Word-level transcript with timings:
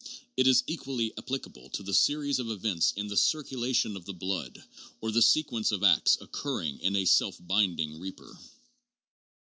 It 0.35 0.47
is 0.47 0.63
equally 0.65 1.13
applicable 1.15 1.69
to 1.69 1.83
the 1.83 1.93
series 1.93 2.39
of 2.39 2.49
events 2.49 2.91
in 2.95 3.05
the 3.05 3.15
cir 3.15 3.43
culation 3.43 3.95
of 3.95 4.05
the 4.05 4.15
blood, 4.15 4.63
or 4.99 5.11
the 5.11 5.21
sequence 5.21 5.71
of 5.71 5.83
acts 5.83 6.17
occurring 6.19 6.79
in 6.79 6.95
a 6.95 7.05
self 7.05 7.37
binding 7.39 7.99
reaper. 7.99 8.35